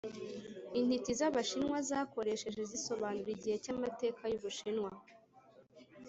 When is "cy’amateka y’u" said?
3.63-4.41